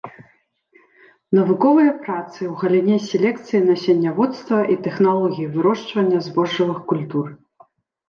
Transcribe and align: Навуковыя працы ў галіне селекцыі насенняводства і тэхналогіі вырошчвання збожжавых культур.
Навуковыя 1.39 1.91
працы 2.07 2.39
ў 2.51 2.53
галіне 2.63 2.97
селекцыі 3.09 3.61
насенняводства 3.69 4.57
і 4.73 4.81
тэхналогіі 4.91 5.51
вырошчвання 5.55 6.27
збожжавых 6.33 6.85
культур. 6.93 7.25